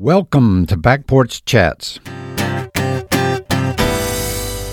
[0.00, 1.98] Welcome to Back Porch Chats,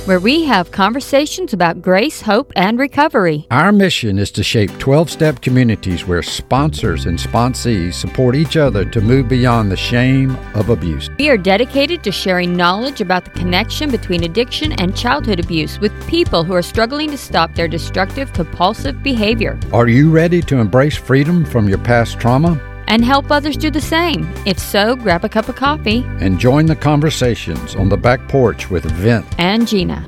[0.05, 3.45] where we have conversations about grace, hope, and recovery.
[3.51, 8.85] Our mission is to shape 12 step communities where sponsors and sponsees support each other
[8.85, 11.09] to move beyond the shame of abuse.
[11.19, 15.91] We are dedicated to sharing knowledge about the connection between addiction and childhood abuse with
[16.07, 19.59] people who are struggling to stop their destructive, compulsive behavior.
[19.73, 22.57] Are you ready to embrace freedom from your past trauma?
[22.87, 24.27] And help others do the same.
[24.45, 28.69] If so, grab a cup of coffee and join the conversations on the back porch
[28.69, 30.07] with Vince and Gina.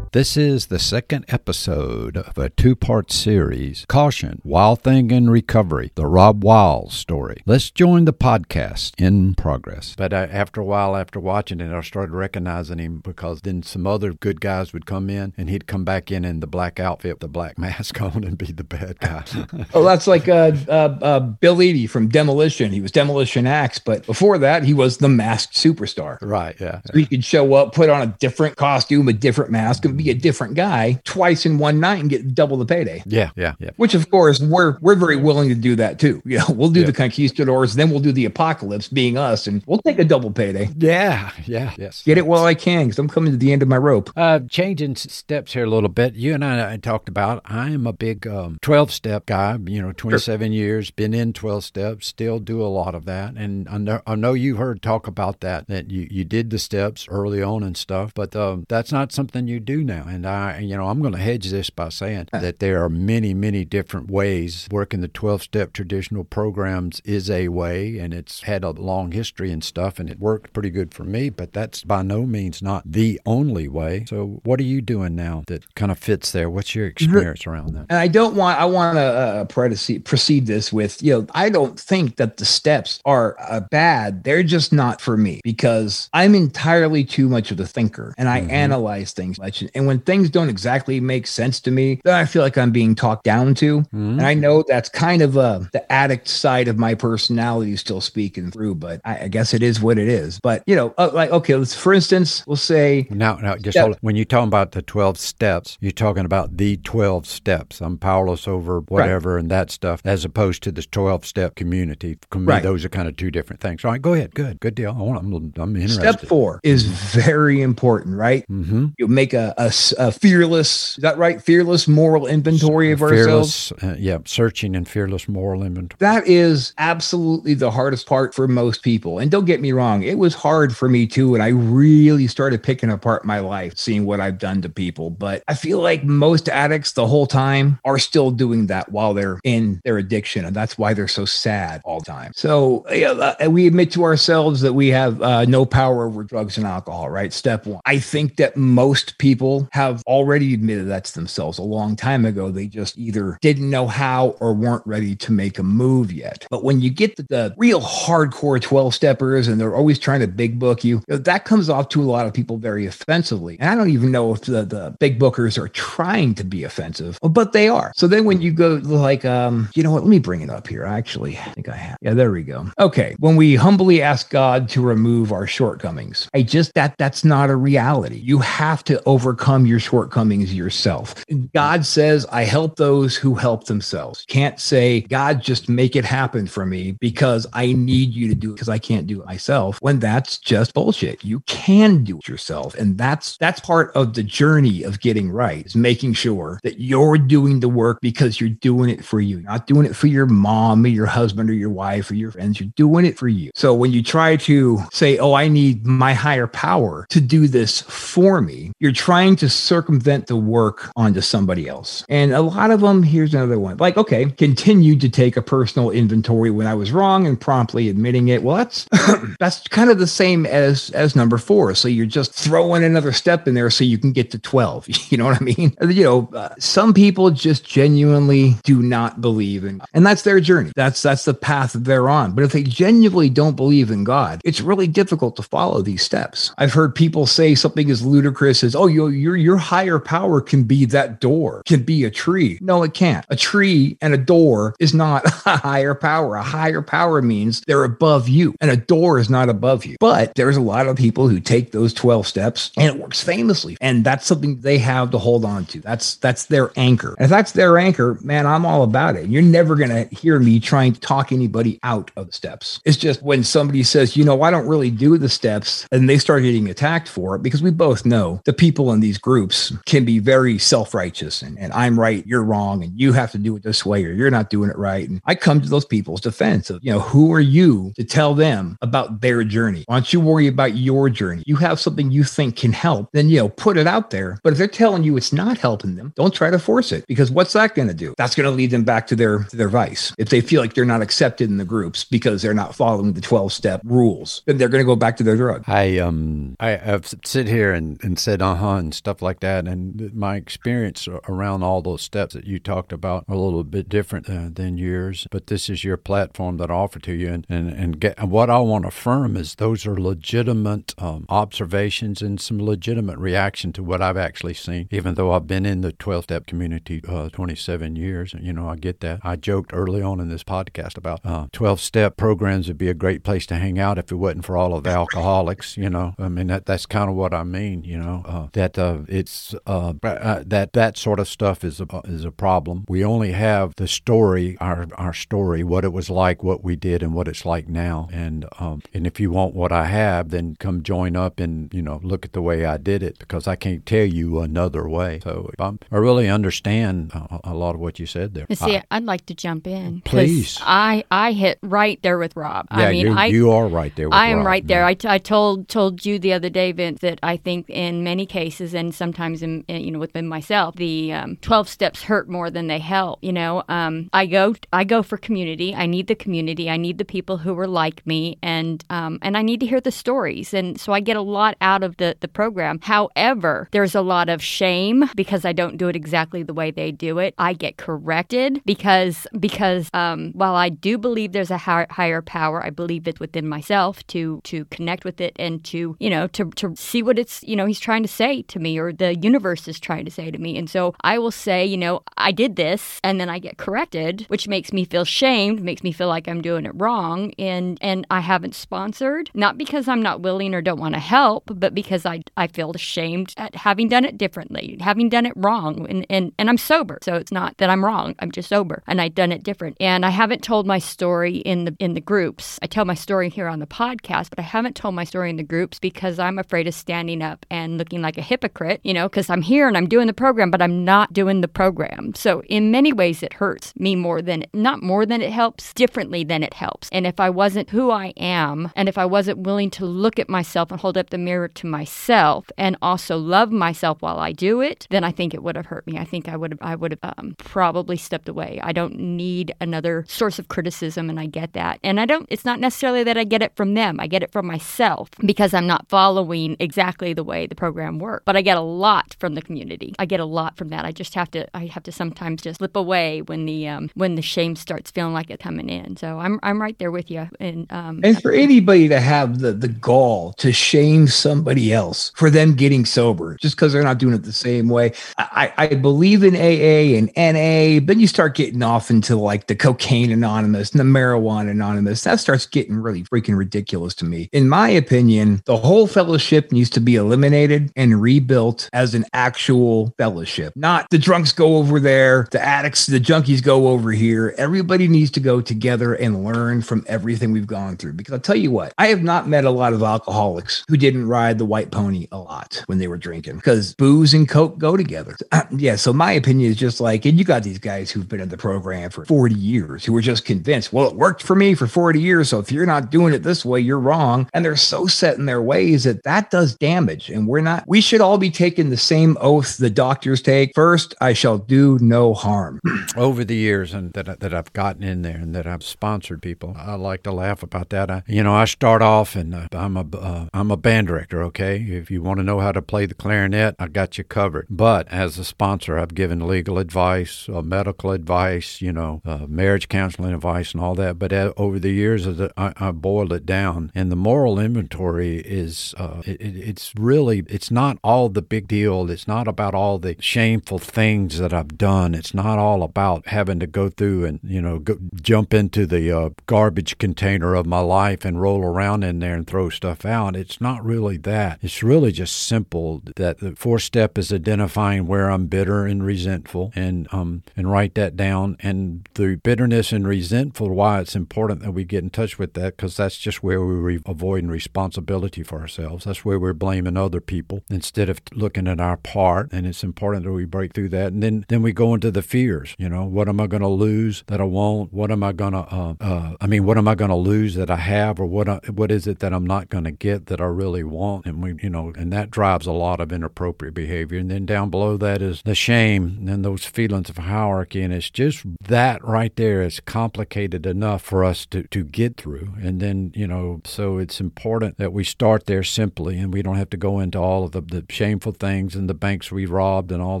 [0.14, 5.90] This is the second episode of a two part series, Caution Wild Thing in Recovery,
[5.96, 7.42] the Rob Wiles story.
[7.46, 9.96] Let's join the podcast in progress.
[9.98, 13.88] But uh, after a while, after watching it, I started recognizing him because then some
[13.88, 17.18] other good guys would come in and he'd come back in in the black outfit,
[17.18, 19.24] the black mask on, and be the bad guy.
[19.74, 22.70] oh, that's like uh, uh, uh, Bill Eadie from Demolition.
[22.70, 26.18] He was Demolition Axe, but before that, he was the masked superstar.
[26.22, 26.82] Right, yeah.
[26.86, 30.03] So he could show up, put on a different costume, a different mask, and be
[30.10, 33.02] a different guy twice in one night and get double the payday.
[33.06, 33.70] Yeah, yeah, yeah.
[33.76, 36.22] Which of course we're we're very willing to do that too.
[36.34, 36.86] You know, we'll do yeah.
[36.86, 40.68] the conquistadors, then we'll do the apocalypse, being us, and we'll take a double payday.
[40.76, 42.02] Yeah, yeah, yes.
[42.02, 44.10] Get it while I can, because I'm coming to the end of my rope.
[44.16, 46.14] Uh, changing steps here a little bit.
[46.14, 47.40] You and I, I talked about.
[47.44, 49.58] I am a big um, 12 step guy.
[49.64, 50.52] You know, 27 sure.
[50.52, 54.16] years, been in 12 steps, still do a lot of that, and I know, I
[54.16, 55.68] know you heard talk about that.
[55.68, 59.46] That you you did the steps early on and stuff, but um, that's not something
[59.46, 59.93] you do now.
[60.02, 63.34] And I, you know, I'm going to hedge this by saying that there are many,
[63.34, 64.68] many different ways.
[64.70, 69.50] Working the 12 step traditional programs is a way, and it's had a long history
[69.50, 72.82] and stuff, and it worked pretty good for me, but that's by no means not
[72.84, 74.04] the only way.
[74.08, 76.50] So, what are you doing now that kind of fits there?
[76.50, 77.86] What's your experience around that?
[77.88, 81.50] And I don't want, I want to uh, proceed, proceed this with, you know, I
[81.50, 84.24] don't think that the steps are uh, bad.
[84.24, 88.40] They're just not for me because I'm entirely too much of a thinker and I
[88.40, 88.50] mm-hmm.
[88.50, 89.62] analyze things much.
[89.74, 92.94] And when things don't exactly make sense to me, then I feel like I'm being
[92.94, 93.80] talked down to.
[93.80, 94.18] Mm-hmm.
[94.18, 98.50] And I know that's kind of uh, the addict side of my personality still speaking
[98.50, 100.40] through, but I, I guess it is what it is.
[100.40, 103.06] But, you know, uh, like, okay, let's, for instance, we'll say.
[103.10, 106.76] Now, now just hold, when you're talking about the 12 steps, you're talking about the
[106.78, 107.80] 12 steps.
[107.80, 109.40] I'm powerless over whatever right.
[109.40, 112.18] and that stuff, as opposed to the 12 step community.
[112.34, 112.62] Me, right.
[112.62, 113.84] those are kind of two different things.
[113.84, 114.34] All right, go ahead.
[114.34, 114.60] Good.
[114.60, 114.90] Good deal.
[114.90, 116.00] I I'm interested.
[116.00, 118.44] Step four is very important, right?
[118.48, 118.86] Mm-hmm.
[118.98, 121.40] You make a, a, a fearless, is that right?
[121.42, 123.72] Fearless moral inventory of fearless, ourselves.
[123.82, 125.98] Uh, yeah, searching and fearless moral inventory.
[125.98, 129.18] That is absolutely the hardest part for most people.
[129.18, 131.34] And don't get me wrong, it was hard for me too.
[131.34, 135.10] And I really started picking apart my life, seeing what I've done to people.
[135.10, 139.38] But I feel like most addicts the whole time are still doing that while they're
[139.44, 140.44] in their addiction.
[140.44, 142.32] And that's why they're so sad all the time.
[142.34, 146.56] So yeah, uh, we admit to ourselves that we have uh, no power over drugs
[146.58, 147.32] and alcohol, right?
[147.32, 147.80] Step one.
[147.84, 152.50] I think that most people have already admitted that to themselves a long time ago.
[152.50, 156.46] They just either didn't know how or weren't ready to make a move yet.
[156.50, 160.26] But when you get the, the real hardcore 12 steppers and they're always trying to
[160.26, 163.56] big book you, you know, that comes off to a lot of people very offensively.
[163.60, 167.18] And I don't even know if the, the big bookers are trying to be offensive,
[167.22, 167.92] but they are.
[167.96, 170.66] So then when you go like, um, you know what, let me bring it up
[170.66, 170.86] here.
[170.86, 171.98] I actually think I have.
[172.00, 172.66] Yeah, there we go.
[172.78, 173.16] Okay.
[173.18, 177.56] When we humbly ask God to remove our shortcomings, I just, that, that's not a
[177.56, 178.16] reality.
[178.16, 181.24] You have to overcome your shortcomings yourself.
[181.52, 184.24] God says, I help those who help themselves.
[184.26, 188.50] Can't say, God, just make it happen for me because I need you to do
[188.50, 191.22] it because I can't do it myself when that's just bullshit.
[191.22, 192.74] You can do it yourself.
[192.74, 197.18] And that's that's part of the journey of getting right is making sure that you're
[197.18, 199.42] doing the work because you're doing it for you.
[199.42, 202.58] Not doing it for your mom or your husband or your wife or your friends.
[202.58, 203.50] You're doing it for you.
[203.54, 207.82] So when you try to say, Oh, I need my higher power to do this
[207.82, 212.04] for me, you're trying to circumvent the work onto somebody else.
[212.08, 215.90] And a lot of them, here's another one like, okay, continued to take a personal
[215.90, 218.42] inventory when I was wrong and promptly admitting it.
[218.42, 218.88] Well, that's
[219.40, 221.74] that's kind of the same as as number four.
[221.74, 224.88] So you're just throwing another step in there so you can get to 12.
[225.14, 225.76] You know what I mean?
[225.80, 230.72] You know, uh, some people just genuinely do not believe in, and that's their journey.
[230.74, 232.32] That's that's the path they're on.
[232.32, 236.52] But if they genuinely don't believe in God, it's really difficult to follow these steps.
[236.58, 240.64] I've heard people say something as ludicrous as, "Oh, you your your higher power can
[240.64, 242.58] be that door, can be a tree.
[242.60, 243.24] No, it can't.
[243.30, 246.36] A tree and a door is not a higher power.
[246.36, 249.96] A higher power means they're above you, and a door is not above you.
[249.98, 253.76] But there's a lot of people who take those 12 steps and it works famously.
[253.80, 255.80] And that's something they have to hold on to.
[255.80, 257.14] That's that's their anchor.
[257.18, 259.28] And if that's their anchor, man, I'm all about it.
[259.28, 262.80] You're never gonna hear me trying to talk anybody out of the steps.
[262.84, 266.18] It's just when somebody says, you know, I don't really do the steps, and they
[266.18, 270.04] start getting attacked for it, because we both know the people in these groups can
[270.04, 273.62] be very self-righteous and, and I'm right, you're wrong, and you have to do it
[273.62, 275.08] this way, or you're not doing it right.
[275.08, 278.34] And I come to those people's defense of, you know, who are you to tell
[278.34, 279.84] them about their journey?
[279.86, 281.42] Why don't you worry about your journey?
[281.46, 284.38] You have something you think can help, then you know, put it out there.
[284.42, 287.30] But if they're telling you it's not helping them, don't try to force it because
[287.30, 288.14] what's that going to do?
[288.16, 290.12] That's going to lead them back to their to their vice.
[290.18, 293.20] If they feel like they're not accepted in the groups because they're not following the
[293.20, 295.64] 12 step rules, then they're going to go back to their drug.
[295.66, 300.14] I um I have sit here and, and said uh-huh and stuff like that and
[300.14, 304.28] my experience around all those steps that you talked about are a little bit different
[304.28, 307.70] uh, than yours, but this is your platform that I offer to you and and,
[307.70, 312.58] and get, what I want to affirm is those are legitimate um, observations and some
[312.58, 316.46] legitimate reaction to what I've actually seen even though I've been in the 12 step
[316.46, 319.20] community uh, 27 years, you know, I get that.
[319.22, 322.94] I joked early on in this podcast about uh, 12 step programs would be a
[322.94, 326.14] great place to hang out if it wasn't for all of the alcoholics, you know.
[326.18, 329.54] I mean, that that's kind of what I mean, you know, uh, that uh, it's
[329.66, 332.84] uh, uh, that that sort of stuff is a, is a problem.
[332.88, 337.02] We only have the story, our our story, what it was like, what we did,
[337.02, 338.08] and what it's like now.
[338.12, 341.82] And um, and if you want what I have, then come join up and you
[341.82, 345.20] know look at the way I did it because I can't tell you another way.
[345.22, 348.46] So I'm, i really understand a, a, lot of what you said there.
[348.52, 350.02] See, I, would like to jump in.
[350.02, 350.58] Please.
[350.62, 352.66] I I hit right there with Rob.
[352.70, 354.12] Yeah, I mean, I, you are right there.
[354.12, 354.84] I am Rob, right there.
[354.84, 358.26] I, t- I told told you the other day, Vince, that I think in many
[358.26, 362.66] cases, and sometimes in, you know within myself, the um, twelve steps hurt more than
[362.66, 363.18] they help.
[363.22, 365.74] You know, um, I go I go for community.
[365.74, 366.70] I need the community.
[366.70, 369.80] I need the people who are like me, and um, and I need to hear
[369.80, 370.54] the stories.
[370.54, 372.80] And so I get a lot out of the the program.
[372.82, 376.92] However, there's a lot of shame because I don't do it exactly the way they
[376.92, 377.34] do it.
[377.38, 382.64] I get corrected because because um, while I do believe there's a higher, higher power,
[382.64, 386.50] I believe it within myself to to connect with it and to you know to
[386.50, 389.68] to see what it's you know he's trying to say to me or the universe
[389.68, 390.58] is trying to say to me.
[390.58, 394.24] And so I will say you know I did this and then I get corrected,
[394.28, 398.06] which makes me feel shamed, makes me feel like I'm doing it wrong, and and
[398.10, 402.04] I haven't sponsored not because I'm not willing or don't want to help, but because
[402.04, 405.86] I I feel ashamed at having done it differently, having done it wrong.
[405.88, 406.98] And, and, and I'm sober.
[407.02, 408.14] So it's not that I'm wrong.
[408.18, 409.76] I'm just sober and I've done it different.
[409.80, 412.58] And I haven't told my story in the, in the groups.
[412.62, 415.36] I tell my story here on the podcast, but I haven't told my story in
[415.36, 419.08] the groups because I'm afraid of standing up and looking like a hypocrite, you know,
[419.08, 422.12] because I'm here and I'm doing the program, but I'm not doing the program.
[422.14, 426.24] So in many ways, it hurts me more than, not more than it helps, differently
[426.24, 426.88] than it helps.
[426.92, 430.28] And if I wasn't who I am, and if I wasn't willing to look at
[430.28, 434.60] myself and hold up the mirror to myself and also love myself while I do
[434.60, 435.98] it, then I think it would have hurt me.
[435.98, 438.60] I think I would have I would have um, probably stepped away.
[438.62, 441.80] I don't need another source of criticism, and I get that.
[441.82, 442.26] And I don't.
[442.30, 444.00] It's not necessarily that I get it from them.
[444.00, 448.22] I get it from myself because I'm not following exactly the way the program works.
[448.24, 449.94] But I get a lot from the community.
[449.98, 450.84] I get a lot from that.
[450.84, 451.48] I just have to.
[451.56, 455.12] I have to sometimes just slip away when the um, when the shame starts feeling
[455.12, 455.96] like it coming in.
[455.96, 457.28] So I'm I'm right there with you.
[457.40, 462.30] And um, and for anybody to have the the gall to shame somebody else for
[462.30, 464.92] them getting sober just because they're not doing it the same way.
[465.18, 469.56] I, I believe in AA and NA, but you start getting off into like the
[469.56, 472.04] cocaine anonymous and the marijuana anonymous.
[472.04, 474.28] That starts getting really freaking ridiculous to me.
[474.32, 478.33] In my opinion, the whole fellowship needs to be eliminated and rebuilt
[478.72, 483.68] as an actual fellowship, not the drunks go over there, the addicts, the junkies go
[483.68, 484.34] over here.
[484.38, 487.94] Everybody needs to go together and learn from everything we've gone through.
[487.94, 491.06] Because I'll tell you what, I have not met a lot of alcoholics who didn't
[491.06, 494.76] ride the white pony a lot when they were drinking because booze and coke go
[494.76, 495.16] together.
[495.56, 495.76] Yeah.
[495.76, 498.36] So my opinion is just like, and you got these guys who've been in the
[498.36, 502.00] program for 40 years who were just convinced, well, it worked for me for 40
[502.00, 502.30] years.
[502.30, 504.28] So if you're not doing it this way, you're wrong.
[504.32, 507.10] And they're so set in their ways that that does damage.
[507.10, 510.52] And we're not, we should all be taking the same oath the doctors take.
[510.54, 512.60] First, I shall do no harm.
[512.96, 516.54] Over the years and that, that I've gotten in there and that I've sponsored people,
[516.56, 517.90] I like to laugh about that.
[517.90, 521.22] I, you know, I start off and uh, I'm a, uh, I'm a band director.
[521.24, 521.56] Okay.
[521.60, 524.46] If you want to know how to play the clarinet, I got you covered.
[524.50, 529.68] But as a sponsor, I've given legal advice, uh, medical advice, you know, uh, marriage
[529.68, 530.98] counseling advice, and all that.
[530.98, 535.74] But uh, over the years, I, I, boiled it down, and the moral inventory is
[535.78, 538.90] uh, it, it's really it's not all the big deal.
[538.90, 541.94] It's not about all the shameful things that I've done.
[541.94, 545.90] It's not all about having to go through and, you know, go, jump into the
[545.92, 550.16] uh, garbage container of my life and roll around in there and throw stuff out.
[550.16, 551.38] It's not really that.
[551.42, 556.52] It's really just simple that the fourth step is identifying where I'm bitter and resentful
[556.54, 561.52] and um and write that down and the bitterness and resentful why it's important that
[561.52, 565.40] we get in touch with that because that's just where we're re- avoiding responsibility for
[565.40, 565.84] ourselves.
[565.84, 570.04] That's where we're blaming other people instead of looking at our part and it's important
[570.04, 572.84] that we break through that and then then we go into the fears, you know,
[572.84, 574.72] what am I going to lose that I won't?
[574.72, 577.34] What am I going to uh, uh I mean, what am I going to lose
[577.34, 580.06] that I have or what I, what is it that I'm not going to get
[580.06, 581.06] that I really want?
[581.06, 583.98] And we, you know, and that drives a lot of inappropriate behavior.
[583.98, 587.62] And then down below that is the shame and those feelings of hierarchy.
[587.62, 592.34] And it's just that right there is complicated enough for us to, to get through.
[592.42, 596.36] And then, you know, so it's important that we start there simply and we don't
[596.36, 597.62] have to go into all of the, the
[597.94, 600.00] shameful things and the banks we robbed and all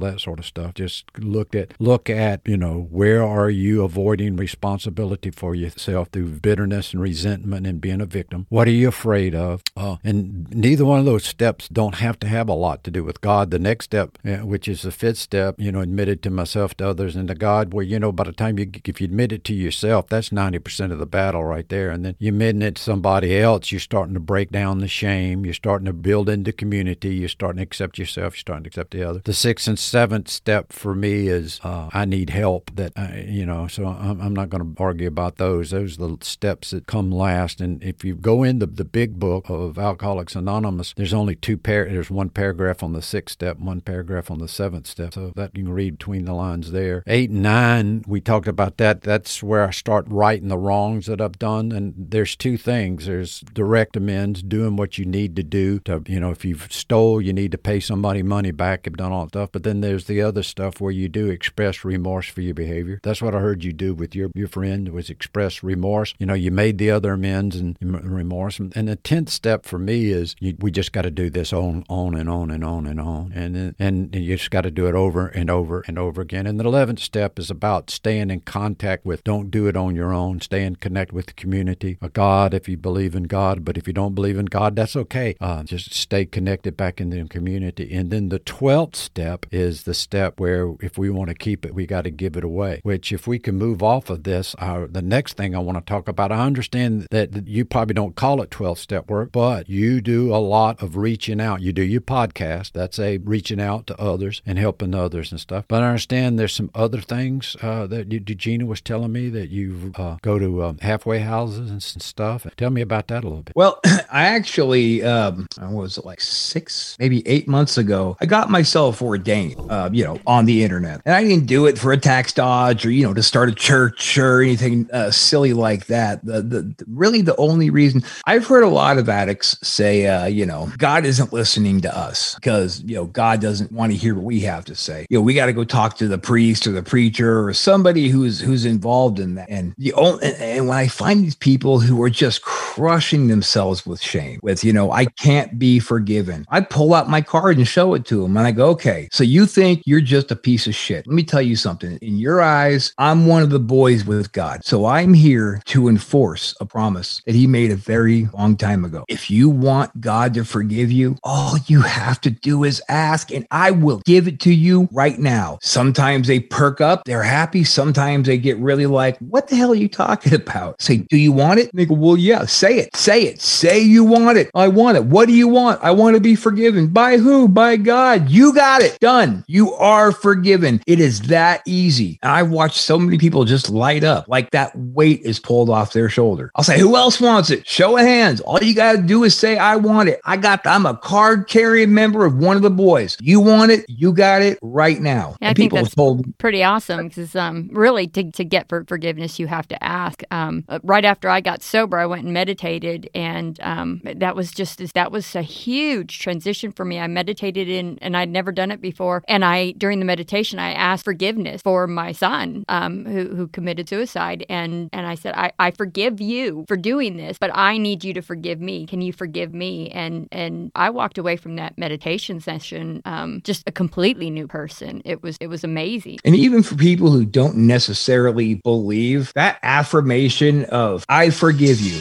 [0.00, 0.74] that sort of stuff.
[0.74, 6.40] Just look at, look at, you know, where are you avoiding responsibility for yourself through
[6.40, 8.46] bitterness and resentment and being a victim?
[8.48, 9.62] What are you afraid of?
[9.76, 13.04] Uh, and neither one of those steps don't have to have a lot to do
[13.04, 13.52] with God.
[13.52, 17.14] The next step, which is the fifth step, you know, admitted to myself, to others,
[17.14, 19.54] and to God, where, you know, by the time you, if you admit it to
[19.54, 21.90] yourself, that's 90% of the battle right there.
[21.90, 25.44] And then you admit it to somebody else, you're starting to break down the shame.
[25.44, 27.14] You're starting to build into community.
[27.14, 28.34] You're starting to accept yourself.
[28.34, 29.20] You're starting to accept the other.
[29.24, 33.44] The sixth and seventh step for me is uh, I need help that, I, you
[33.44, 35.70] know, so I'm, I'm not going to argue about those.
[35.70, 37.60] Those are the steps that come last.
[37.60, 41.86] And if you go into the big book of Alcoholics Anonymous, there's only two par.
[41.90, 45.14] There's one paragraph on the sixth step, one paragraph on the seventh step.
[45.14, 47.02] So that you can read between the lines there.
[47.06, 49.02] Eight and nine, we talked about that.
[49.02, 51.72] That's where I start righting the wrongs that I've done.
[51.72, 53.06] And there's two things.
[53.06, 57.20] There's direct amends, doing what you need to do to, you know, if you've stole,
[57.20, 58.86] you need to pay somebody money back.
[58.86, 59.50] You've done all that stuff.
[59.50, 63.00] But then there's the other stuff where you do express remorse for your behavior.
[63.02, 66.14] That's what I heard you do with your your friend was express remorse.
[66.18, 68.60] You know, you made the other amends and remorse.
[68.60, 71.84] And the tenth step for me is you, we just got to do this on,
[71.88, 74.94] on and on and on and on, and and you just got to do it
[74.94, 76.46] over and over and over again.
[76.46, 79.24] And the eleventh step is about staying in contact with.
[79.24, 80.40] Don't do it on your own.
[80.40, 83.64] Stay in connect with the community, a God if you believe in God.
[83.64, 85.36] But if you don't believe in God, that's okay.
[85.40, 87.53] Uh, just stay connected back in the community.
[87.62, 91.74] And then the twelfth step is the step where if we want to keep it,
[91.74, 92.80] we got to give it away.
[92.82, 95.90] Which if we can move off of this, our, the next thing I want to
[95.90, 100.00] talk about, I understand that you probably don't call it 12 step work, but you
[100.00, 101.60] do a lot of reaching out.
[101.60, 105.64] You do your podcast, that's a reaching out to others and helping others and stuff.
[105.68, 109.50] But I understand there's some other things uh, that you, Gina was telling me that
[109.50, 112.46] you uh, go to uh, halfway houses and stuff.
[112.56, 113.56] Tell me about that a little bit.
[113.56, 113.80] Well,
[114.10, 119.60] I actually, um, I was like six, maybe eight months ago, I got myself ordained,
[119.70, 121.00] uh, you know, on the internet.
[121.04, 123.54] And I didn't do it for a tax dodge or, you know, to start a
[123.54, 126.24] church or anything uh, silly like that.
[126.24, 130.46] The, the, really the only reason I've heard a lot of addicts say, uh, you
[130.46, 134.24] know, God isn't listening to us because, you know, God doesn't want to hear what
[134.24, 135.06] we have to say.
[135.10, 138.08] You know, we got to go talk to the priest or the preacher or somebody
[138.08, 139.48] who's who's involved in that.
[139.48, 144.00] And the only, and when I find these people who are just crushing themselves with
[144.00, 146.44] shame, with, you know, I can't be forgiven.
[146.48, 149.24] I pull out my card and show it to them and I go, okay, so
[149.24, 151.04] you think you're just a piece of shit.
[151.04, 151.98] Let me tell you something.
[152.00, 154.64] In your eyes, I'm one of the boys with God.
[154.64, 159.04] So I'm here to enforce a promise that he made a very long time ago.
[159.08, 163.48] If you want God to forgive you, all you have to do is ask, and
[163.50, 165.58] I will give it to you right now.
[165.60, 167.64] Sometimes they perk up, they're happy.
[167.64, 170.80] Sometimes they get really like, What the hell are you talking about?
[170.80, 171.70] Say, Do you want it?
[171.70, 174.52] And they go, Well, yeah, say it, say it, say you want it.
[174.54, 175.06] I want it.
[175.06, 175.82] What do you want?
[175.82, 176.88] I want to be forgiven.
[176.88, 177.48] By who?
[177.48, 178.28] By God.
[178.30, 178.98] You got it.
[179.00, 179.44] Done.
[179.48, 180.82] You are forgiven.
[180.86, 182.18] It is that easy.
[182.22, 185.92] And I've watched so many people just light up like that weight is pulled off
[185.94, 186.52] their shoulder.
[186.54, 187.66] I'll say, Who else wants it?
[187.66, 188.40] Show of hands.
[188.42, 190.20] All you got to do is say, I want it.
[190.24, 193.16] I got, I'm a card carrying member of one of the boys.
[193.20, 193.86] You want it.
[193.88, 195.36] You got it right now.
[195.40, 199.38] Yeah, I think that's told, pretty awesome because um, really to, to get for forgiveness,
[199.38, 200.22] you have to ask.
[200.30, 204.50] Um, uh, right after I got sober, I went and meditated, and um, that was
[204.50, 206.98] just that was a huge transition for me.
[206.98, 209.22] I meditated in, and I'd never done it before.
[209.28, 213.88] And I during the meditation, I asked forgiveness for my son um, who who committed
[213.88, 218.04] suicide, and and I said, I, I forgive you for doing this, but I need
[218.04, 218.86] you to forgive me.
[218.86, 219.90] Can you forgive me?
[219.90, 225.02] And and I walked away from that meditation session um, just a completely new person.
[225.04, 226.18] It was it was amazing.
[226.24, 232.00] And even for people who don't necessarily believe that affirmation of I forgive you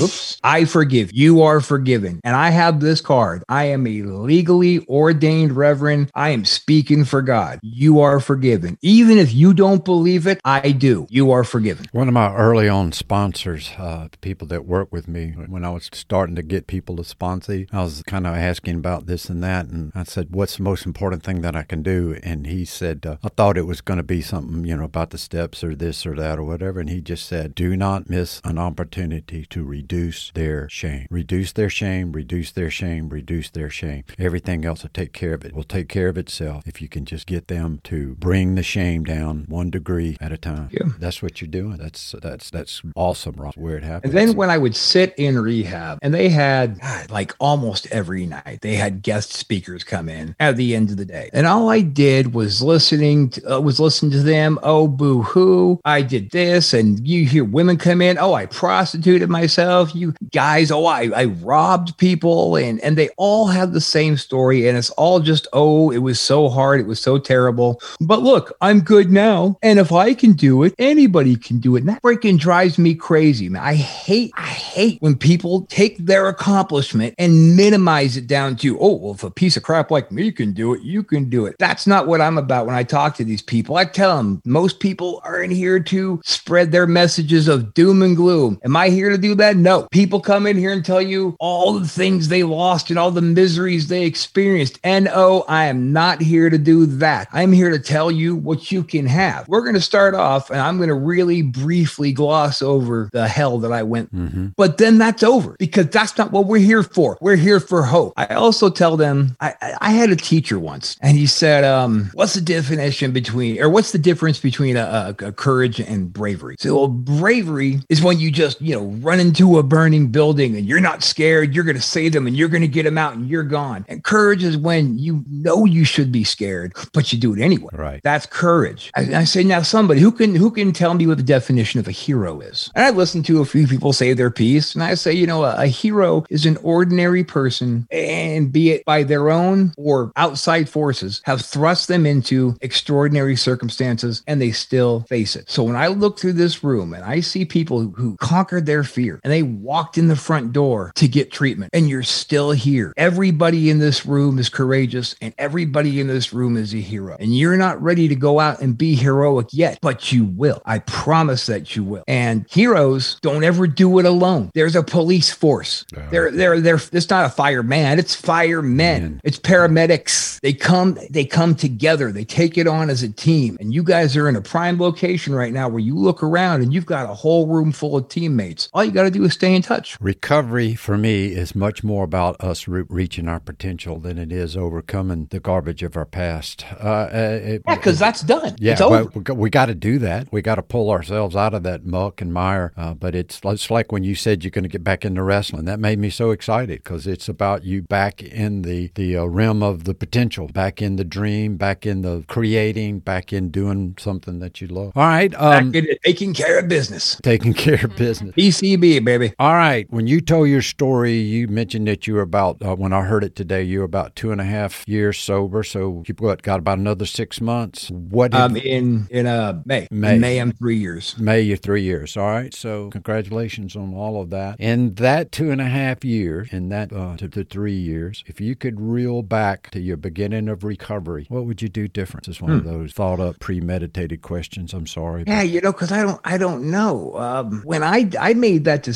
[0.00, 0.38] Oops.
[0.42, 1.12] I forgive.
[1.12, 2.20] You are forgiven.
[2.24, 3.44] And I have this card.
[3.48, 6.10] I am a legally ordained reverend.
[6.14, 7.60] I am speaking for God.
[7.62, 8.78] You are forgiven.
[8.82, 11.06] Even if you don't believe it, I do.
[11.10, 11.86] You are forgiven.
[11.92, 15.88] One of my early on sponsors, uh, people that work with me, when I was
[15.92, 19.66] starting to get people to sponsor, I was kind of asking about this and that.
[19.66, 22.18] And I said, What's the most important thing that I can do?
[22.22, 25.10] And he said, uh, I thought it was going to be something, you know, about
[25.10, 26.80] the steps or this or that or whatever.
[26.80, 31.06] And he just said, Do not miss an opportunity to reduce their shame.
[31.10, 34.04] Reduce their shame, reduce their shame, reduce their shame.
[34.18, 35.52] Everything else will take care of it.
[35.52, 39.02] Will take care of itself if you can just get them to bring the shame
[39.02, 40.68] down one degree at a time.
[40.70, 40.88] Yeah.
[41.00, 41.76] That's what you're doing.
[41.78, 44.14] That's that's that's awesome, Ross, where it happens.
[44.14, 48.26] And then when I would sit in rehab and they had God, like almost every
[48.26, 51.30] night, they had guest speakers come in at the end of the day.
[51.32, 54.58] And all I did was listening to, uh, was listening to them.
[54.62, 55.80] Oh, boo hoo.
[55.84, 56.72] I did this.
[56.72, 58.18] And you hear women come in.
[58.18, 59.63] Oh, I prostituted myself.
[59.94, 62.56] You guys, oh, I, I robbed people.
[62.56, 64.68] And, and they all have the same story.
[64.68, 66.80] And it's all just, oh, it was so hard.
[66.80, 67.80] It was so terrible.
[68.00, 69.58] But look, I'm good now.
[69.62, 71.80] And if I can do it, anybody can do it.
[71.80, 73.62] And that freaking drives me crazy, man.
[73.62, 78.96] I hate, I hate when people take their accomplishment and minimize it down to, oh,
[78.96, 81.56] well, if a piece of crap like me can do it, you can do it.
[81.58, 83.76] That's not what I'm about when I talk to these people.
[83.76, 88.60] I tell them most people aren't here to spread their messages of doom and gloom.
[88.64, 89.53] Am I here to do that?
[89.54, 89.88] No.
[89.90, 93.22] People come in here and tell you all the things they lost and all the
[93.22, 94.78] miseries they experienced.
[94.84, 97.28] No, I am not here to do that.
[97.32, 99.48] I'm here to tell you what you can have.
[99.48, 103.58] We're going to start off and I'm going to really briefly gloss over the hell
[103.58, 104.14] that I went.
[104.14, 104.48] Mm-hmm.
[104.56, 107.18] But then that's over because that's not what we're here for.
[107.20, 108.14] We're here for hope.
[108.16, 112.34] I also tell them I, I had a teacher once and he said, um, what's
[112.34, 116.56] the definition between, or what's the difference between a, a, a courage and bravery?
[116.58, 120.66] So well, bravery is when you just, you know, run into a burning building and
[120.66, 121.54] you're not scared.
[121.54, 123.84] You're going to save them and you're going to get them out and you're gone.
[123.88, 127.70] And courage is when you know you should be scared, but you do it anyway.
[127.72, 128.00] Right.
[128.02, 128.90] That's courage.
[128.96, 131.88] I, I say now somebody who can, who can tell me what the definition of
[131.88, 132.70] a hero is?
[132.74, 135.44] And I listen to a few people say their piece and I say, you know,
[135.44, 140.68] a, a hero is an ordinary person and be it by their own or outside
[140.68, 145.50] forces have thrust them into extraordinary circumstances and they still face it.
[145.50, 149.20] So when I look through this room and I see people who conquered their fear
[149.22, 153.68] and they walked in the front door to get treatment and you're still here, everybody
[153.68, 157.16] in this room is courageous and everybody in this room is a hero.
[157.18, 160.62] And you're not ready to go out and be heroic yet, but you will.
[160.64, 162.04] I promise that you will.
[162.06, 164.50] And heroes don't ever do it alone.
[164.54, 165.84] There's a police force.
[165.96, 166.02] Oh.
[166.10, 168.74] They're, they're, they're, it's not a fireman, it's firemen.
[168.74, 169.20] Man.
[169.24, 170.40] It's paramedics.
[170.40, 172.12] They come, they come together.
[172.12, 173.56] They take it on as a team.
[173.60, 176.72] And you guys are in a prime location right now where you look around and
[176.72, 178.68] you've got a whole room full of teammates.
[178.72, 179.96] All you got to do is stay in touch.
[180.00, 184.56] Recovery for me is much more about us re- reaching our potential than it is
[184.56, 186.64] overcoming the garbage of our past.
[186.80, 188.56] Uh, uh it, yeah, because that's done.
[188.58, 190.32] Yeah, well, we, got to do that.
[190.32, 192.72] We got to pull ourselves out of that muck and mire.
[192.76, 195.64] Uh, but it's, it's like when you said you're going to get back into wrestling.
[195.64, 199.62] That made me so excited because it's about you back in the the uh, realm
[199.62, 204.38] of the potential, back in the dream, back in the creating, back in doing something
[204.40, 204.92] that you love.
[204.96, 208.34] All right, um, back in taking care of business, taking care of business.
[208.34, 209.34] TCB, baby.
[209.38, 212.92] All right, when you told your story, you mentioned that you were about uh, when
[212.92, 215.62] I heard it today, you were about two and a half years sober.
[215.62, 217.90] So you what got about another six months.
[217.90, 218.34] What?
[218.34, 219.88] Um, in in uh May.
[219.90, 220.14] May.
[220.14, 221.16] In May, I'm three years.
[221.18, 222.16] May, you're three years.
[222.16, 222.54] All right.
[222.54, 224.58] So congratulations on all of that.
[224.58, 228.40] In that two and a half years, in that uh, to the three years, if
[228.40, 232.28] you could reel back to your beginning of recovery, what would you do different?
[232.28, 232.58] It's one hmm.
[232.58, 234.72] of those thought up, premeditated questions.
[234.72, 235.24] I'm sorry.
[235.26, 237.16] Yeah, you know, because I don't, I don't know.
[237.16, 238.93] Um, when I, I made that decision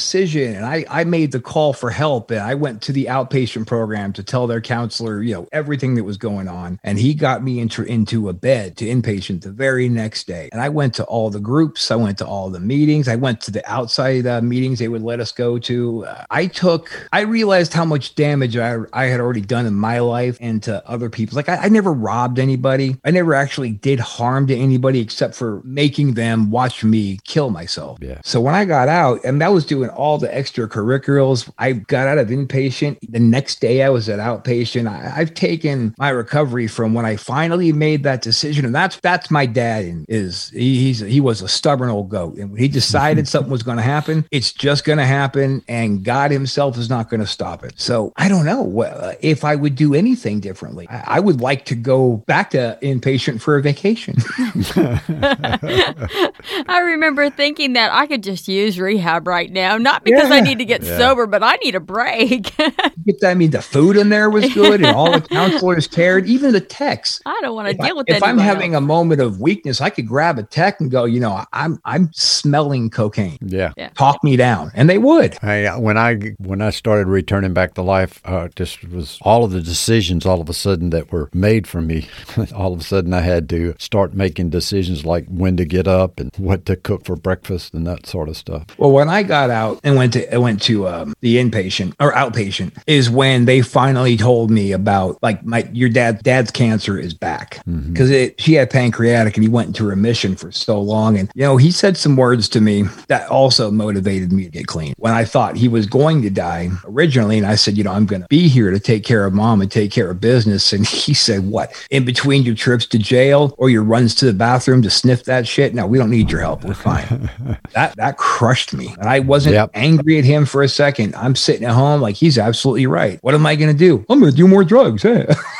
[0.55, 4.13] and I, I made the call for help and I went to the outpatient program
[4.15, 7.61] to tell their counselor, you know, everything that was going on, and he got me
[7.61, 10.49] into into a bed to inpatient the very next day.
[10.53, 13.41] And I went to all the groups, I went to all the meetings, I went
[13.43, 16.07] to the outside uh, meetings they would let us go to.
[16.07, 20.01] Uh, I took, I realized how much damage I, I had already done in my
[20.01, 21.37] life and to other people.
[21.37, 22.97] Like I, I never robbed anybody.
[23.05, 27.99] I never actually did harm to anybody except for making them watch me kill myself.
[28.01, 28.21] Yeah.
[28.25, 32.19] So when I got out, and that was doing all the extracurriculars, I got out
[32.19, 32.99] of inpatient.
[33.09, 34.89] The next day I was at outpatient.
[34.89, 39.31] I, I've taken my recovery from when I finally made that decision, and that's that's
[39.31, 39.85] my dad.
[39.85, 43.51] And is he, he's he was a stubborn old goat, and when he decided something
[43.51, 47.21] was going to happen, it's just going to happen, and God Himself is not going
[47.21, 47.75] to stop it.
[47.77, 50.89] So I don't know uh, if I would do anything differently.
[50.89, 54.17] I, I would like to go back to inpatient for a vacation.
[56.69, 59.78] I remember thinking that I could just use rehab right now.
[59.79, 60.99] Know, not because I need to get Yeah.
[60.99, 62.55] sober, but I need a break.
[62.57, 66.27] Get that- I mean, the food in there was good, and all the counselors cared.
[66.27, 67.21] Even the techs.
[67.27, 68.17] I don't want to If, I, deal with that.
[68.17, 68.83] if I'm having else.
[68.83, 72.11] a moment of weakness, I could grab a tech and go, you know, I'm I'm
[72.13, 73.39] smelling cocaine.
[73.41, 73.73] Yeah.
[73.97, 75.37] Talk me down, and they would.
[75.43, 79.51] I, when I when I started returning back to life, uh, just was all of
[79.53, 82.09] the decisions all of a sudden that were made for me.
[82.55, 86.19] all of a sudden, I had to start making decisions like when to get up
[86.21, 88.65] and what to cook for breakfast and that sort of stuff.
[88.79, 92.13] Well, when I got out and went to I went to um, the inpatient or
[92.13, 97.15] outpatient is when they finally told me about like my your dad dad's cancer is
[97.15, 97.61] back.
[97.67, 101.19] Because it she had pancreatic and he went into remission for so long.
[101.19, 104.67] And you know he said some words to me that also motivated me to get
[104.67, 104.95] clean.
[104.99, 108.07] When I thought he was going to die originally and I said you know I'm
[108.07, 110.73] going to be here to take care of mom and take care of business.
[110.73, 114.33] And he said what in between your trips to jail or your runs to the
[114.33, 115.75] bathroom to sniff that shit?
[115.75, 116.65] No we don't need your help.
[116.65, 117.31] We're fine.
[117.73, 118.95] That that crushed me.
[118.99, 119.71] And I wasn't Yep.
[119.75, 121.15] angry at him for a second.
[121.17, 123.19] I'm sitting at home like he's absolutely right.
[123.23, 124.05] What am I going to do?
[124.09, 125.05] I'm going to do more drugs.
[125.05, 125.27] eh?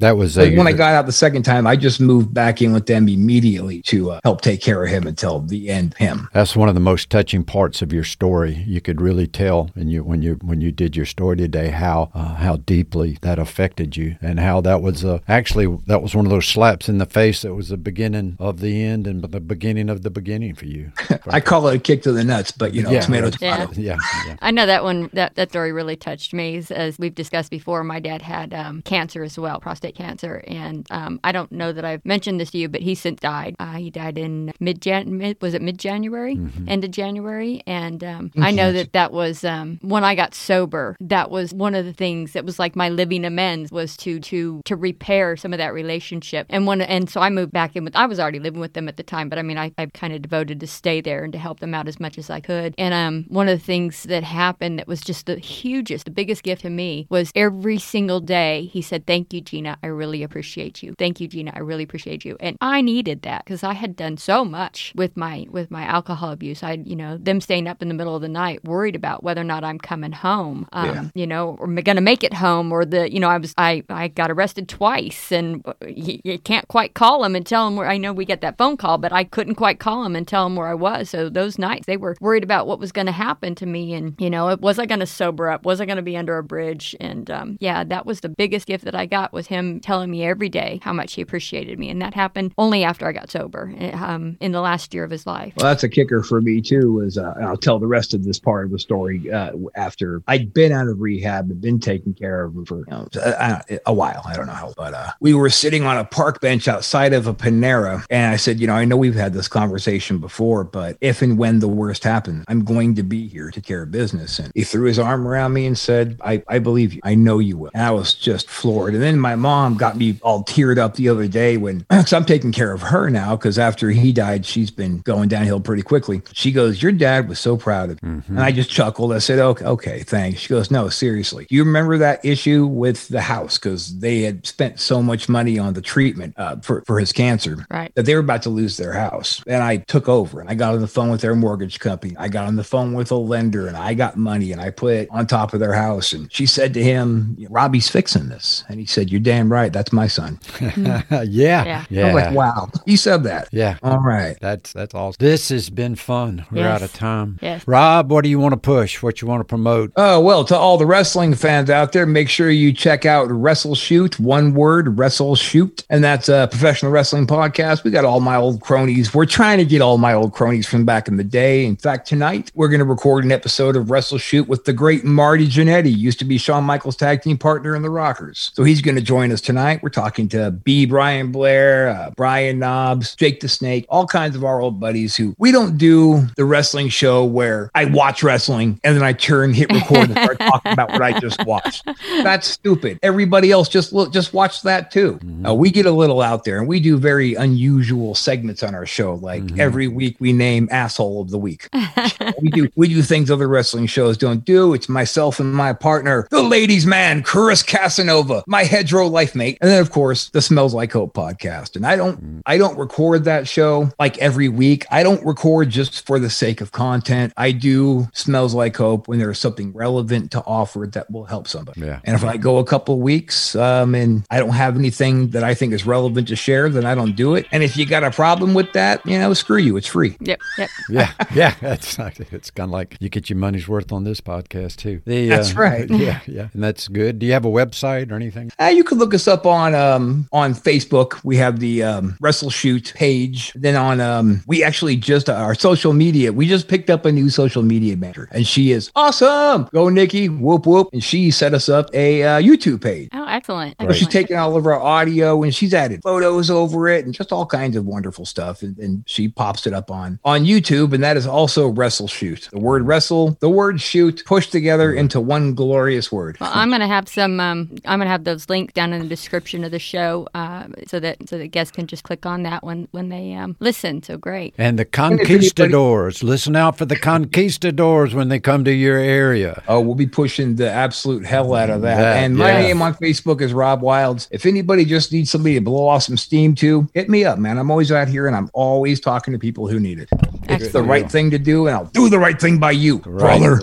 [0.00, 2.60] That was Like, a, when I got out the second time, I just moved back
[2.60, 5.94] in with them immediately to uh, help take care of him until the end.
[5.94, 6.28] Him.
[6.32, 8.64] That's one of the most touching parts of your story.
[8.66, 12.10] You could really tell, and you when you when you did your story today, how
[12.14, 16.26] uh, how deeply that affected you, and how that was uh, actually that was one
[16.26, 19.40] of those slaps in the face that was the beginning of the end and the
[19.40, 20.92] beginning of the beginning for you.
[21.28, 23.00] I call it a kick to the nuts, but you know, Yeah.
[23.00, 23.72] tomato, tomato.
[23.76, 23.96] yeah,
[24.26, 24.36] yeah.
[24.42, 25.08] I know that one.
[25.12, 26.56] That that story really touched me.
[26.56, 30.86] As, as we've discussed before, my dad had um, cancer as well, prostate cancer, and
[30.90, 33.56] um, I don't know that I've mentioned this to you, but he since died.
[33.58, 35.36] Uh, he died in mid Jan.
[35.40, 36.38] Was it mid January?
[36.66, 40.96] End of January, and um, I know that that was um, when I got sober.
[41.00, 44.62] That was one of the things that was like my living amends was to to
[44.64, 46.46] to repair some of that relationship.
[46.50, 47.96] And when and so I moved back in with.
[47.96, 50.12] I was already living with them at the time, but I mean, I, I kind
[50.12, 52.74] of devoted to stay there and to help them out as much as I could.
[52.78, 56.42] And um, one of the things that happened that was just the hugest, the biggest
[56.42, 59.65] gift to me was every single day he said, "Thank you, Gina.
[59.82, 60.94] I really appreciate you.
[60.98, 61.52] Thank you, Gina.
[61.54, 65.16] I really appreciate you." And I needed that because I had done so much with
[65.16, 66.62] my with my alcohol abuse.
[66.62, 69.40] I, you know, them staying up in the middle of the night worried about whether
[69.40, 70.68] or not I'm coming home.
[70.72, 71.04] Um, Yeah.
[71.14, 72.72] You know, or going to make it home?
[72.72, 76.68] Or the, you know, I was I I got arrested twice, and you, you can't
[76.68, 77.88] quite call them and tell them where.
[77.88, 80.44] I know we get that phone call, but I couldn't quite call them and tell
[80.44, 81.08] them where I was.
[81.08, 84.14] So those nights they were worried about what was going to happen to me, and
[84.18, 85.64] you know, was I going to sober up?
[85.64, 86.96] Was I going to be under a bridge?
[87.00, 90.24] And um, yeah, that was the biggest gift that I got was him telling me
[90.24, 93.72] every day how much he appreciated me, and that happened only after I got sober,
[93.94, 95.52] um, in the last year of his life.
[95.56, 96.92] Well, that's a kicker for me too.
[96.92, 100.52] Was uh, I'll tell the rest of this part of the story uh, after I'd
[100.52, 104.22] been out of rehab and been taken care of for you know, a, a while.
[104.24, 107.26] I don't know how, but uh, we were sitting on a park bench outside of
[107.26, 110.96] a Panera, and I said, you know, I know we've had this conversation before, but
[111.00, 114.38] if and when the worst happens, I'm going to be here to care of business.
[114.38, 117.00] And he threw his arm around me and said, I, I believe you.
[117.04, 117.70] I know you will.
[117.74, 118.94] And I was just floored.
[118.94, 122.24] And then my mom got me all teared up the other day when, because I'm
[122.24, 126.20] taking care of her now, because after he died, she's been going downhill pretty quickly.
[126.32, 128.22] She goes, Your dad was so proud of you.
[128.28, 129.12] And I just chuckled.
[129.12, 130.40] I said, Okay, okay, thanks.
[130.40, 131.46] She goes, No, seriously.
[131.48, 133.56] Do you remember that issue with the house?
[133.56, 137.64] Because they had spent so much money on the treatment uh, for, for his cancer
[137.70, 137.92] Right.
[137.94, 139.42] that they were about to lose their house.
[139.46, 142.16] And I took over and I got on the phone with their mortgage company.
[142.18, 144.94] I got on the phone with a lender and I got money and I put
[144.94, 146.12] it on top of their house.
[146.12, 148.64] And she said to him, Robbie's fixing this.
[148.68, 149.72] And he said, You're damn right.
[149.72, 150.38] That's my son.
[150.60, 151.84] yeah, Yeah.
[151.90, 152.70] yeah, I was like, Wow.
[152.86, 153.48] He said that.
[153.50, 153.76] yeah.
[153.82, 154.36] All right.
[154.40, 155.16] That's that's awesome.
[155.18, 156.46] This has been fun.
[156.52, 156.74] We're Yes.
[156.76, 157.38] out of time.
[157.42, 157.66] Yes.
[157.66, 159.02] Rob, what do you want to push?
[159.02, 159.90] What you want to promote?
[159.96, 163.74] Oh, well, to all the wrestling fans out there, make sure you check out Wrestle
[163.74, 165.84] Shoot, one word, Wrestle Shoot.
[165.90, 167.82] And that's a professional wrestling podcast.
[167.82, 169.12] We got all my old cronies.
[169.12, 171.64] We're trying to get all my old cronies from back in the day.
[171.66, 175.02] In fact, tonight we're going to record an episode of Wrestle Shoot with the great
[175.04, 178.50] Marty Jannetty, used to be Shawn Michaels' tag team partner in the Rockers.
[178.54, 179.82] So he's going to join us tonight.
[179.82, 180.84] We're talking to B.
[180.84, 185.34] Brian Blair, uh, Brian Knobbs, Jake the Snake, all kinds of our old buddies who
[185.38, 189.72] we don't do the wrestling show where I watch wrestling and then I turn, hit
[189.72, 191.88] record, and start talking about what I just watched.
[192.22, 192.98] That's stupid.
[193.02, 195.18] Everybody else just look, just watch that too.
[195.46, 198.86] Uh, we get a little out there and we do very unusual segments on our
[198.86, 199.14] show.
[199.14, 201.68] Like every week we name asshole of the week.
[202.42, 204.74] we do we do things other wrestling shows don't do.
[204.74, 209.56] It's myself and my partner, the ladies' man, Chris Casanova, my hedgerow Pro Life Mate,
[209.60, 211.76] and then of course the Smells Like Hope podcast.
[211.76, 212.42] And I don't mm.
[212.44, 214.84] I don't record that show like every week.
[214.90, 217.32] I don't record just for the sake of content.
[217.36, 221.82] I do Smells Like Hope when there's something relevant to offer that will help somebody.
[221.82, 222.00] Yeah.
[222.02, 225.54] And if I go a couple weeks um, and I don't have anything that I
[225.54, 227.46] think is relevant to share, then I don't do it.
[227.52, 229.76] And if you got a problem with that, you know, screw you.
[229.76, 230.16] It's free.
[230.18, 230.40] Yep.
[230.58, 230.70] Yep.
[230.90, 231.12] yeah.
[231.32, 231.54] Yeah.
[231.60, 235.00] That's it's kind of like you get your money's worth on this podcast too.
[235.04, 235.90] The, that's uh, right.
[235.96, 236.20] Yeah.
[236.26, 236.48] Yeah.
[236.52, 237.20] And that's good.
[237.20, 238.50] Do you have a website or anything?
[238.60, 241.20] Uh, you can look us up on um, on Facebook.
[241.24, 243.52] We have the um, Wrestle Shoot page.
[243.54, 246.32] Then on um, we actually just uh, our social media.
[246.32, 249.68] We just picked up a new social media manager, and she is awesome.
[249.72, 253.08] Go Nikki, whoop whoop, and she set us up a uh, YouTube page.
[253.12, 253.76] Oh, excellent!
[253.78, 253.96] excellent.
[253.96, 257.46] She's taking all of our audio and she's added photos over it and just all
[257.46, 258.62] kinds of wonderful stuff.
[258.62, 262.48] And, and she pops it up on on YouTube, and that is also Wrestle Shoot.
[262.52, 266.38] The word wrestle, the word shoot, pushed together into one glorious word.
[266.40, 267.40] Well, I'm gonna have some.
[267.40, 271.00] Um, I'm gonna have those links down in the description of the show, uh, so
[271.00, 274.02] that so that guests can just click on that when when they um, listen.
[274.02, 274.54] So great.
[274.58, 279.62] And the conquistadors, listen out for the conquistadors when they come to your area.
[279.68, 281.96] Oh, we'll be pushing the absolute hell out of that.
[281.96, 282.62] that and my yeah.
[282.62, 282.94] name on
[283.26, 284.28] Facebook is Rob Wilds.
[284.30, 287.58] If anybody just needs somebody to blow off some steam to, hit me up, man.
[287.58, 290.08] I'm always out here and I'm always talking to people who need it.
[290.12, 290.62] Excellent.
[290.62, 293.40] It's the right thing to do, and I'll do the right thing by you, right.
[293.40, 293.62] brother.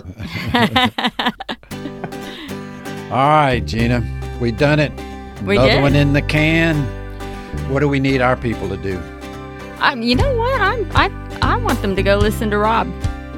[3.10, 4.04] All right, Gina,
[4.40, 4.92] we done it.
[5.44, 5.82] We Another did.
[5.82, 6.76] one in the can.
[7.70, 9.00] What do we need our people to do?
[9.80, 10.60] Um, you know what?
[10.60, 12.86] I'm I I want them to go listen to Rob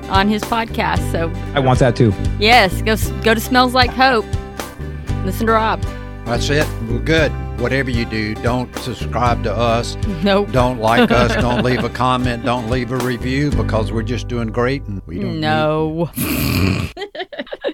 [0.09, 1.13] on his podcast.
[1.13, 2.13] So I want that too.
[2.39, 4.27] Yes, go go to Smells Like Hope.
[5.25, 5.85] Listen to Rob.
[6.27, 6.67] That's it.
[6.91, 7.31] We're good.
[7.61, 9.95] Whatever you do, don't subscribe to us.
[10.25, 10.51] Nope.
[10.51, 11.33] Don't like us.
[11.41, 12.45] Don't leave a comment.
[12.45, 15.41] Don't leave a review because we're just doing great and we don't.
[15.41, 16.11] No.